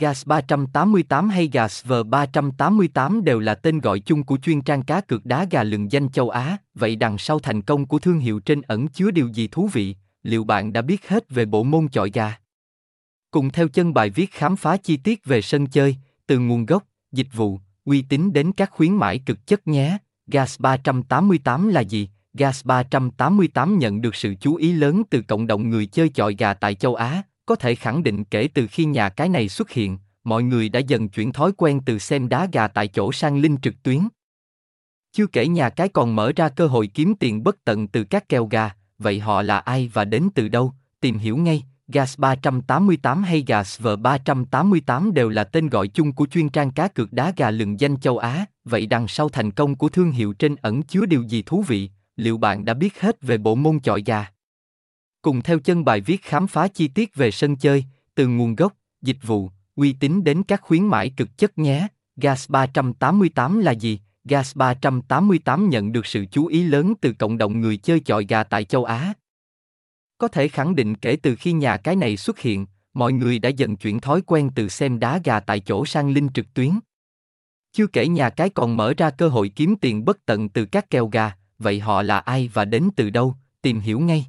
[0.00, 5.26] Gas 388 hay Gas V388 đều là tên gọi chung của chuyên trang cá cược
[5.26, 8.62] đá gà lừng danh châu Á, vậy đằng sau thành công của thương hiệu trên
[8.62, 12.10] ẩn chứa điều gì thú vị, liệu bạn đã biết hết về bộ môn chọi
[12.14, 12.36] gà?
[13.30, 16.84] Cùng theo chân bài viết khám phá chi tiết về sân chơi, từ nguồn gốc,
[17.12, 19.98] dịch vụ, uy tín đến các khuyến mãi cực chất nhé.
[20.26, 22.08] Gas 388 là gì?
[22.32, 26.54] Gas 388 nhận được sự chú ý lớn từ cộng đồng người chơi chọi gà
[26.54, 29.98] tại châu Á, có thể khẳng định kể từ khi nhà cái này xuất hiện,
[30.24, 33.56] mọi người đã dần chuyển thói quen từ xem đá gà tại chỗ sang linh
[33.62, 34.00] trực tuyến.
[35.12, 38.28] Chưa kể nhà cái còn mở ra cơ hội kiếm tiền bất tận từ các
[38.28, 40.72] kèo gà, vậy họ là ai và đến từ đâu?
[41.00, 46.48] Tìm hiểu ngay, Gas 388 hay Gas V388 đều là tên gọi chung của chuyên
[46.48, 49.88] trang cá cược đá gà lừng danh châu Á, vậy đằng sau thành công của
[49.88, 53.38] thương hiệu trên ẩn chứa điều gì thú vị, liệu bạn đã biết hết về
[53.38, 54.26] bộ môn chọi gà?
[55.24, 58.74] Cùng theo chân bài viết khám phá chi tiết về sân chơi, từ nguồn gốc,
[59.02, 61.88] dịch vụ, uy tín đến các khuyến mãi cực chất nhé.
[62.16, 64.00] Gas 388 là gì?
[64.24, 68.44] Gas 388 nhận được sự chú ý lớn từ cộng đồng người chơi chọi gà
[68.44, 69.12] tại châu Á.
[70.18, 73.48] Có thể khẳng định kể từ khi nhà cái này xuất hiện, mọi người đã
[73.48, 76.70] dần chuyển thói quen từ xem đá gà tại chỗ sang linh trực tuyến.
[77.72, 80.90] Chưa kể nhà cái còn mở ra cơ hội kiếm tiền bất tận từ các
[80.90, 83.34] kèo gà, vậy họ là ai và đến từ đâu?
[83.62, 84.26] Tìm hiểu ngay.